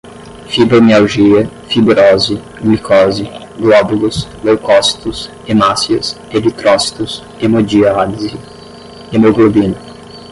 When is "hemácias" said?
5.45-6.17